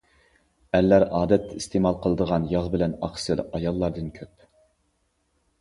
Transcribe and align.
ئەرلەر 0.77 1.03
ئادەتتە 1.17 1.57
ئىستېمال 1.59 1.99
قىلىدىغان 2.05 2.47
ياغ 2.53 2.71
بىلەن 2.77 2.97
ئاقسىل 3.09 3.45
ئاياللاردىن 3.45 4.11
كۆپ. 4.17 4.49